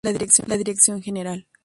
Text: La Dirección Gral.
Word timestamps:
La 0.47 0.57
Dirección 0.57 0.99
Gral. 0.99 1.45